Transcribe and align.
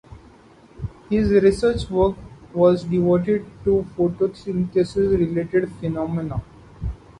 His 1.11 1.29
research 1.29 1.87
work 1.91 2.15
was 2.55 2.83
devoted 2.85 3.45
to 3.65 3.85
photosynthesis-related 3.95 5.71
phenomena. 5.73 6.41